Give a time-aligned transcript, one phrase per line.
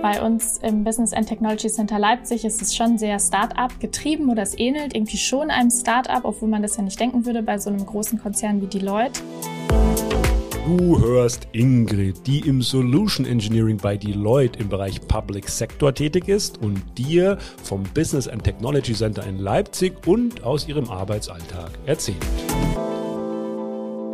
[0.00, 4.42] Bei uns im Business and Technology Center Leipzig ist es schon sehr Start-up getrieben oder
[4.42, 7.68] es ähnelt irgendwie schon einem Start-up, obwohl man das ja nicht denken würde bei so
[7.68, 9.20] einem großen Konzern wie Deloitte.
[10.64, 16.58] Du hörst Ingrid, die im Solution Engineering bei Deloitte im Bereich Public Sector tätig ist
[16.58, 22.24] und dir vom Business and Technology Center in Leipzig und aus ihrem Arbeitsalltag erzählt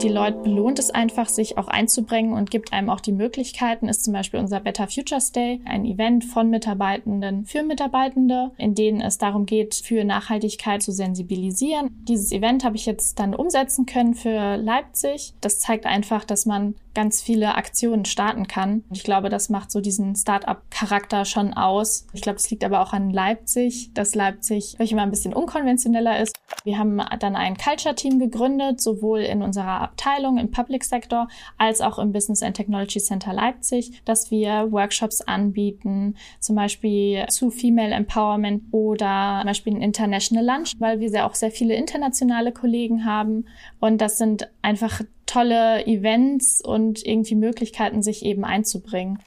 [0.02, 4.04] die Leute belohnt es einfach, sich auch einzubringen und gibt einem auch die Möglichkeiten, ist
[4.04, 9.18] zum Beispiel unser Better Futures Day, ein Event von Mitarbeitenden für Mitarbeitende, in denen es
[9.18, 12.04] darum geht, für Nachhaltigkeit zu sensibilisieren.
[12.08, 15.32] Dieses Event habe ich jetzt dann umsetzen können für Leipzig.
[15.40, 18.84] Das zeigt einfach, dass man ganz viele Aktionen starten kann.
[18.90, 22.06] Ich glaube, das macht so diesen Start-up-Charakter schon aus.
[22.12, 26.20] Ich glaube, es liegt aber auch an Leipzig, dass Leipzig vielleicht immer ein bisschen unkonventioneller
[26.20, 26.36] ist.
[26.64, 31.98] Wir haben dann ein Culture-Team gegründet, sowohl in unserer Abteilung im Public Sector als auch
[31.98, 38.62] im Business and Technology Center Leipzig, dass wir Workshops anbieten, zum Beispiel zu Female Empowerment
[38.70, 43.46] oder zum Beispiel ein International Lunch, weil wir auch sehr viele internationale Kollegen haben.
[43.80, 49.18] Und das sind einfach tolle Events und irgendwie Möglichkeiten, sich eben einzubringen.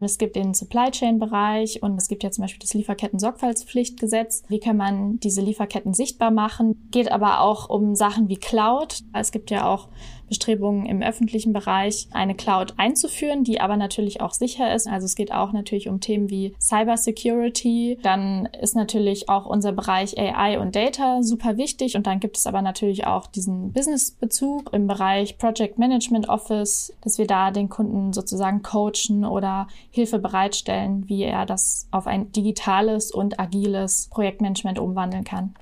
[0.00, 4.44] Es gibt den Supply Chain Bereich und es gibt ja zum Beispiel das Lieferketten-Sorgfaltspflichtgesetz.
[4.46, 6.88] Wie kann man diese Lieferketten sichtbar machen?
[6.92, 9.00] Geht aber auch um Sachen wie Cloud.
[9.12, 9.88] Es gibt ja auch
[10.28, 14.86] Bestrebungen im öffentlichen Bereich, eine Cloud einzuführen, die aber natürlich auch sicher ist.
[14.86, 17.98] Also es geht auch natürlich um Themen wie Cyber Security.
[18.02, 21.96] Dann ist natürlich auch unser Bereich AI und Data super wichtig.
[21.96, 27.18] Und dann gibt es aber natürlich auch diesen Business-Bezug im Bereich Project Management Office, dass
[27.18, 33.10] wir da den Kunden sozusagen coachen oder Hilfe bereitstellen, wie er das auf ein digitales
[33.10, 35.54] und agiles Projektmanagement umwandeln kann.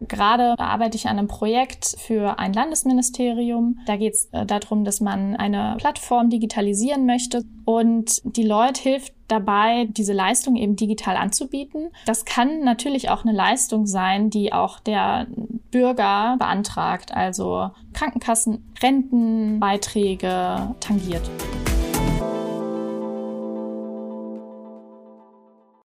[0.00, 3.80] Gerade arbeite ich an einem Projekt für ein Landesministerium.
[3.86, 9.12] Da geht es äh, darum, dass man eine Plattform digitalisieren möchte und die Leute hilft
[9.26, 11.90] dabei, diese Leistung eben digital anzubieten.
[12.06, 15.26] Das kann natürlich auch eine Leistung sein, die auch der
[15.70, 21.28] Bürger beantragt, also Krankenkassen, Rentenbeiträge tangiert.